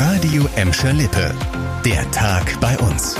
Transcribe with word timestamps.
Radio 0.00 0.48
Emscher 0.54 0.92
Lippe. 0.92 1.34
Der 1.84 2.08
Tag 2.12 2.60
bei 2.60 2.78
uns. 2.78 3.16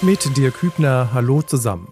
Mit 0.00 0.38
dir 0.38 0.50
Kübner, 0.50 1.10
hallo 1.12 1.42
zusammen. 1.42 1.88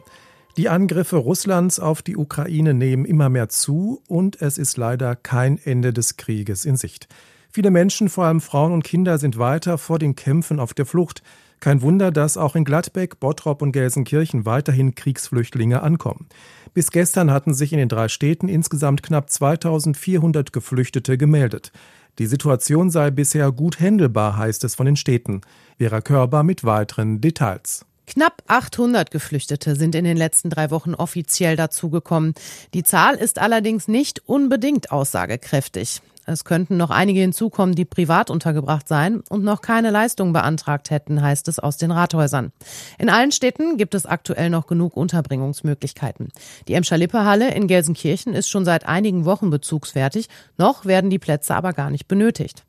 Die 0.56 0.70
Angriffe 0.70 1.16
Russlands 1.16 1.78
auf 1.78 2.00
die 2.00 2.16
Ukraine 2.16 2.72
nehmen 2.72 3.04
immer 3.04 3.28
mehr 3.28 3.50
zu 3.50 4.02
und 4.08 4.40
es 4.40 4.56
ist 4.56 4.78
leider 4.78 5.14
kein 5.16 5.58
Ende 5.58 5.92
des 5.92 6.16
Krieges 6.16 6.64
in 6.64 6.76
Sicht. 6.76 7.08
Viele 7.52 7.72
Menschen, 7.72 8.08
vor 8.08 8.26
allem 8.26 8.40
Frauen 8.40 8.72
und 8.72 8.84
Kinder, 8.84 9.18
sind 9.18 9.36
weiter 9.36 9.76
vor 9.76 9.98
den 9.98 10.14
Kämpfen 10.14 10.60
auf 10.60 10.72
der 10.72 10.86
Flucht. 10.86 11.22
Kein 11.58 11.82
Wunder, 11.82 12.12
dass 12.12 12.36
auch 12.36 12.54
in 12.54 12.64
Gladbeck, 12.64 13.18
Bottrop 13.18 13.60
und 13.60 13.72
Gelsenkirchen 13.72 14.46
weiterhin 14.46 14.94
Kriegsflüchtlinge 14.94 15.82
ankommen. 15.82 16.28
Bis 16.74 16.92
gestern 16.92 17.32
hatten 17.32 17.52
sich 17.52 17.72
in 17.72 17.78
den 17.78 17.88
drei 17.88 18.06
Städten 18.06 18.48
insgesamt 18.48 19.02
knapp 19.02 19.30
2400 19.30 20.52
Geflüchtete 20.52 21.18
gemeldet. 21.18 21.72
Die 22.20 22.26
Situation 22.26 22.88
sei 22.90 23.10
bisher 23.10 23.50
gut 23.50 23.80
händelbar, 23.80 24.36
heißt 24.36 24.62
es 24.62 24.76
von 24.76 24.86
den 24.86 24.96
Städten. 24.96 25.40
Vera 25.78 26.00
Körber 26.00 26.44
mit 26.44 26.62
weiteren 26.62 27.20
Details. 27.20 27.84
Knapp 28.06 28.42
800 28.46 29.10
Geflüchtete 29.10 29.76
sind 29.76 29.94
in 29.94 30.04
den 30.04 30.16
letzten 30.16 30.50
drei 30.50 30.70
Wochen 30.70 30.94
offiziell 30.94 31.56
dazugekommen. 31.56 32.34
Die 32.74 32.82
Zahl 32.84 33.16
ist 33.16 33.38
allerdings 33.38 33.88
nicht 33.88 34.22
unbedingt 34.28 34.90
aussagekräftig. 34.92 36.00
Es 36.30 36.44
könnten 36.44 36.76
noch 36.76 36.90
einige 36.90 37.20
hinzukommen, 37.20 37.74
die 37.74 37.84
privat 37.84 38.30
untergebracht 38.30 38.86
seien 38.86 39.22
und 39.28 39.42
noch 39.42 39.62
keine 39.62 39.90
Leistung 39.90 40.32
beantragt 40.32 40.90
hätten, 40.90 41.20
heißt 41.20 41.48
es 41.48 41.58
aus 41.58 41.76
den 41.76 41.90
Rathäusern. 41.90 42.52
In 42.98 43.10
allen 43.10 43.32
Städten 43.32 43.76
gibt 43.76 43.96
es 43.96 44.06
aktuell 44.06 44.48
noch 44.48 44.68
genug 44.68 44.96
Unterbringungsmöglichkeiten. 44.96 46.28
Die 46.68 46.74
Emscher-Lippe-Halle 46.74 47.52
in 47.52 47.66
Gelsenkirchen 47.66 48.34
ist 48.34 48.48
schon 48.48 48.64
seit 48.64 48.86
einigen 48.86 49.24
Wochen 49.24 49.50
bezugsfertig, 49.50 50.28
noch 50.56 50.84
werden 50.84 51.10
die 51.10 51.18
Plätze 51.18 51.56
aber 51.56 51.72
gar 51.72 51.90
nicht 51.90 52.06
benötigt. 52.06 52.64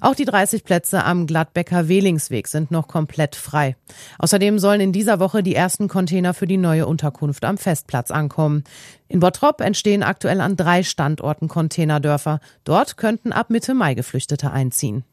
Auch 0.00 0.14
die 0.14 0.24
30 0.24 0.64
Plätze 0.64 1.04
am 1.04 1.26
Gladbecker 1.26 1.88
Wehlingsweg 1.88 2.48
sind 2.48 2.70
noch 2.70 2.88
komplett 2.88 3.36
frei. 3.36 3.76
Außerdem 4.18 4.58
sollen 4.58 4.80
in 4.80 4.92
dieser 4.92 5.20
Woche 5.20 5.42
die 5.42 5.54
ersten 5.54 5.88
Container 5.88 6.34
für 6.34 6.46
die 6.46 6.56
neue 6.56 6.86
Unterkunft 6.86 7.44
am 7.44 7.58
Festplatz 7.58 8.10
ankommen. 8.10 8.64
In 9.08 9.20
Bottrop 9.20 9.60
entstehen 9.60 10.02
aktuell 10.02 10.40
an 10.40 10.56
drei 10.56 10.82
Standorten 10.82 11.48
Containerdörfer. 11.48 12.40
Dort 12.64 12.96
könnten 12.96 13.32
ab 13.32 13.50
Mitte 13.50 13.74
Mai 13.74 13.94
Geflüchtete 13.94 14.50
einziehen. 14.50 15.04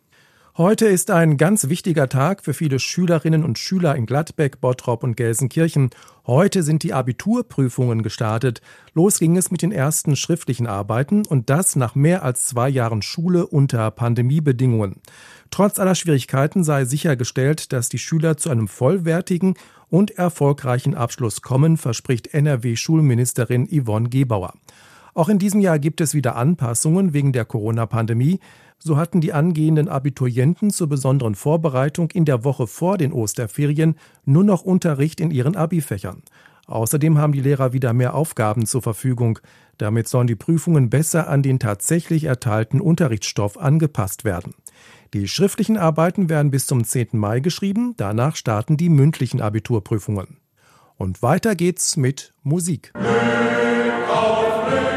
Heute 0.59 0.87
ist 0.87 1.09
ein 1.09 1.37
ganz 1.37 1.69
wichtiger 1.69 2.09
Tag 2.09 2.43
für 2.43 2.53
viele 2.53 2.79
Schülerinnen 2.79 3.45
und 3.45 3.57
Schüler 3.57 3.95
in 3.95 4.05
Gladbeck, 4.05 4.59
Bottrop 4.59 5.05
und 5.05 5.15
Gelsenkirchen. 5.15 5.89
Heute 6.27 6.63
sind 6.63 6.83
die 6.83 6.91
Abiturprüfungen 6.91 8.03
gestartet. 8.03 8.59
Los 8.93 9.19
ging 9.19 9.37
es 9.37 9.51
mit 9.51 9.61
den 9.61 9.71
ersten 9.71 10.17
schriftlichen 10.17 10.67
Arbeiten 10.67 11.25
und 11.25 11.49
das 11.49 11.77
nach 11.77 11.95
mehr 11.95 12.23
als 12.23 12.45
zwei 12.45 12.67
Jahren 12.67 13.01
Schule 13.01 13.47
unter 13.47 13.89
Pandemiebedingungen. 13.89 14.97
Trotz 15.49 15.79
aller 15.79 15.95
Schwierigkeiten 15.95 16.65
sei 16.65 16.83
sichergestellt, 16.83 17.71
dass 17.71 17.87
die 17.87 17.97
Schüler 17.97 18.35
zu 18.35 18.49
einem 18.49 18.67
vollwertigen 18.67 19.53
und 19.87 20.11
erfolgreichen 20.17 20.93
Abschluss 20.93 21.41
kommen, 21.41 21.77
verspricht 21.77 22.33
NRW-Schulministerin 22.33 23.65
Yvonne 23.65 24.09
Gebauer. 24.09 24.55
Auch 25.13 25.29
in 25.29 25.39
diesem 25.39 25.59
Jahr 25.59 25.79
gibt 25.79 26.01
es 26.01 26.13
wieder 26.13 26.35
Anpassungen 26.35 27.13
wegen 27.13 27.33
der 27.33 27.45
Corona-Pandemie. 27.45 28.39
So 28.81 28.95
hatten 28.95 29.19
die 29.19 29.33
angehenden 29.33 29.89
Abiturienten 29.89 30.71
zur 30.71 30.87
besonderen 30.87 31.35
Vorbereitung 31.35 32.11
in 32.11 32.23
der 32.23 32.45
Woche 32.45 32.65
vor 32.65 32.97
den 32.97 33.11
Osterferien 33.11 33.95
nur 34.23 34.45
noch 34.45 34.61
Unterricht 34.61 35.19
in 35.19 35.31
ihren 35.31 35.57
Abifächern. 35.57 36.23
Außerdem 36.65 37.17
haben 37.17 37.33
die 37.33 37.41
Lehrer 37.41 37.73
wieder 37.73 37.93
mehr 37.93 38.13
Aufgaben 38.13 38.65
zur 38.65 38.81
Verfügung. 38.81 39.39
Damit 39.77 40.07
sollen 40.07 40.27
die 40.27 40.35
Prüfungen 40.35 40.89
besser 40.89 41.27
an 41.27 41.41
den 41.41 41.59
tatsächlich 41.59 42.23
erteilten 42.25 42.79
Unterrichtsstoff 42.79 43.57
angepasst 43.57 44.23
werden. 44.23 44.53
Die 45.13 45.27
schriftlichen 45.27 45.77
Arbeiten 45.77 46.29
werden 46.29 46.51
bis 46.51 46.67
zum 46.67 46.83
10. 46.83 47.09
Mai 47.13 47.39
geschrieben, 47.39 47.95
danach 47.97 48.35
starten 48.35 48.77
die 48.77 48.89
mündlichen 48.89 49.41
Abiturprüfungen. 49.41 50.37
Und 50.95 51.21
weiter 51.21 51.55
geht's 51.55 51.97
mit 51.97 52.33
Musik. 52.43 52.93
Glück 52.93 54.09
auf, 54.09 54.67
Glück. 54.69 54.89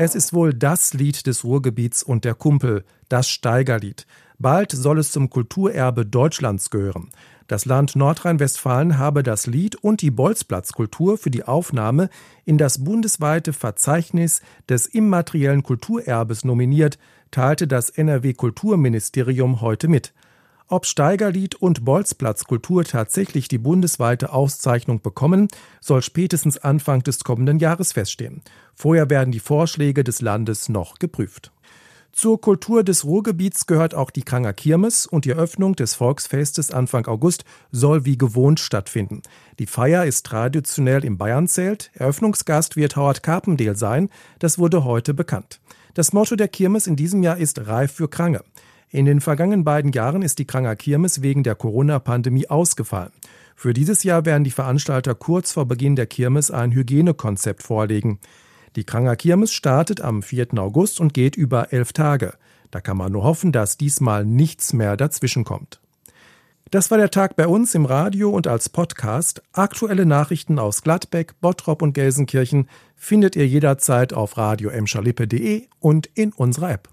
Es 0.00 0.14
ist 0.14 0.32
wohl 0.32 0.54
das 0.54 0.94
Lied 0.94 1.26
des 1.26 1.42
Ruhrgebiets 1.42 2.04
und 2.04 2.24
der 2.24 2.34
Kumpel, 2.34 2.84
das 3.08 3.28
Steigerlied. 3.28 4.06
Bald 4.38 4.70
soll 4.70 5.00
es 5.00 5.10
zum 5.10 5.28
Kulturerbe 5.28 6.06
Deutschlands 6.06 6.70
gehören. 6.70 7.10
Das 7.48 7.64
Land 7.64 7.96
Nordrhein-Westfalen 7.96 8.96
habe 8.96 9.24
das 9.24 9.48
Lied 9.48 9.74
und 9.74 10.00
die 10.00 10.12
Bolzplatzkultur 10.12 11.18
für 11.18 11.32
die 11.32 11.42
Aufnahme 11.42 12.10
in 12.44 12.58
das 12.58 12.84
bundesweite 12.84 13.52
Verzeichnis 13.52 14.40
des 14.68 14.86
immateriellen 14.86 15.64
Kulturerbes 15.64 16.44
nominiert, 16.44 16.96
teilte 17.32 17.66
das 17.66 17.90
NRW 17.90 18.34
Kulturministerium 18.34 19.62
heute 19.62 19.88
mit. 19.88 20.12
Ob 20.70 20.84
Steigerlied 20.84 21.54
und 21.54 21.86
Bolzplatzkultur 21.86 22.84
tatsächlich 22.84 23.48
die 23.48 23.56
bundesweite 23.56 24.34
Auszeichnung 24.34 25.00
bekommen, 25.00 25.48
soll 25.80 26.02
spätestens 26.02 26.58
Anfang 26.58 27.02
des 27.02 27.24
kommenden 27.24 27.58
Jahres 27.58 27.92
feststehen. 27.92 28.42
Vorher 28.74 29.08
werden 29.08 29.32
die 29.32 29.40
Vorschläge 29.40 30.04
des 30.04 30.20
Landes 30.20 30.68
noch 30.68 30.98
geprüft. 30.98 31.52
Zur 32.12 32.38
Kultur 32.38 32.84
des 32.84 33.06
Ruhrgebiets 33.06 33.64
gehört 33.64 33.94
auch 33.94 34.10
die 34.10 34.22
Kranger 34.22 34.52
Kirmes 34.52 35.06
und 35.06 35.24
die 35.24 35.30
Eröffnung 35.30 35.74
des 35.74 35.94
Volksfestes 35.94 36.70
Anfang 36.70 37.06
August 37.06 37.44
soll 37.70 38.04
wie 38.04 38.18
gewohnt 38.18 38.60
stattfinden. 38.60 39.22
Die 39.58 39.66
Feier 39.66 40.04
ist 40.04 40.26
traditionell 40.26 41.02
im 41.02 41.16
Bayernzelt. 41.16 41.90
Eröffnungsgast 41.94 42.76
wird 42.76 42.96
Howard 42.96 43.22
Carpendale 43.22 43.76
sein. 43.76 44.10
Das 44.38 44.58
wurde 44.58 44.84
heute 44.84 45.14
bekannt. 45.14 45.60
Das 45.94 46.12
Motto 46.12 46.36
der 46.36 46.48
Kirmes 46.48 46.86
in 46.86 46.96
diesem 46.96 47.22
Jahr 47.22 47.38
ist 47.38 47.66
Reif 47.66 47.92
für 47.92 48.08
Krange. 48.08 48.42
In 48.90 49.04
den 49.04 49.20
vergangenen 49.20 49.64
beiden 49.64 49.92
Jahren 49.92 50.22
ist 50.22 50.38
die 50.38 50.46
Kranger 50.46 50.74
Kirmes 50.74 51.20
wegen 51.20 51.42
der 51.42 51.54
Corona-Pandemie 51.54 52.48
ausgefallen. 52.48 53.12
Für 53.54 53.74
dieses 53.74 54.02
Jahr 54.02 54.24
werden 54.24 54.44
die 54.44 54.50
Veranstalter 54.50 55.14
kurz 55.14 55.52
vor 55.52 55.66
Beginn 55.66 55.94
der 55.94 56.06
Kirmes 56.06 56.50
ein 56.50 56.72
Hygienekonzept 56.72 57.62
vorlegen. 57.62 58.18
Die 58.76 58.84
Kranger 58.84 59.16
Kirmes 59.16 59.52
startet 59.52 60.00
am 60.00 60.22
4. 60.22 60.58
August 60.58 61.00
und 61.00 61.12
geht 61.12 61.36
über 61.36 61.72
elf 61.72 61.92
Tage. 61.92 62.34
Da 62.70 62.80
kann 62.80 62.96
man 62.96 63.12
nur 63.12 63.24
hoffen, 63.24 63.52
dass 63.52 63.76
diesmal 63.76 64.24
nichts 64.24 64.72
mehr 64.72 64.96
dazwischenkommt. 64.96 65.80
Das 66.70 66.90
war 66.90 66.98
der 66.98 67.10
Tag 67.10 67.34
bei 67.36 67.46
uns 67.46 67.74
im 67.74 67.86
Radio 67.86 68.30
und 68.30 68.46
als 68.46 68.68
Podcast. 68.68 69.42
Aktuelle 69.52 70.06
Nachrichten 70.06 70.58
aus 70.58 70.82
Gladbeck, 70.82 71.40
Bottrop 71.40 71.80
und 71.80 71.94
Gelsenkirchen 71.94 72.68
findet 72.94 73.36
ihr 73.36 73.46
jederzeit 73.46 74.12
auf 74.12 74.36
radio 74.36 74.70
und 75.80 76.06
in 76.14 76.32
unserer 76.32 76.70
App. 76.70 76.88